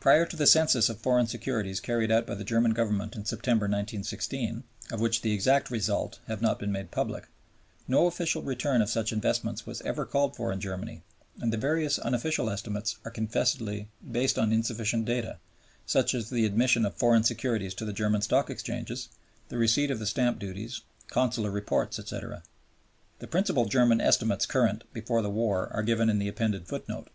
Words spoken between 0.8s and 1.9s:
of foreign securities